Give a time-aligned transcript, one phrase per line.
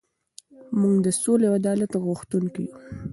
[0.79, 2.75] موږ د سولې او عدالت غوښتونکي یو.